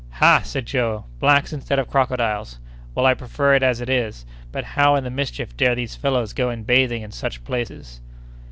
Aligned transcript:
"Ha!" 0.13 0.41
said 0.43 0.65
Joe, 0.65 1.05
"blacks 1.19 1.53
instead 1.53 1.77
of 1.77 1.87
crocodiles! 1.87 2.57
Well, 2.95 3.05
I 3.05 3.13
prefer 3.13 3.53
it 3.53 3.61
as 3.61 3.81
it 3.81 3.87
is; 3.87 4.25
but 4.51 4.63
how 4.63 4.95
in 4.95 5.03
the 5.03 5.11
mischief 5.11 5.55
dare 5.55 5.75
these 5.75 5.95
fellows 5.95 6.33
go 6.33 6.49
in 6.49 6.63
bathing 6.63 7.03
in 7.03 7.11
such 7.11 7.43
places?" 7.43 8.01